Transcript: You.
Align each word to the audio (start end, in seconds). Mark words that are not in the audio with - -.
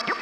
You. 0.00 0.21